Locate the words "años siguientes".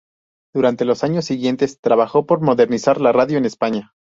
1.03-1.79